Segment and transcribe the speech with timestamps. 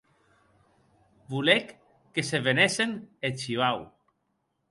[1.33, 1.69] Volec
[2.17, 2.91] que se venessen
[3.29, 3.79] eth shivau.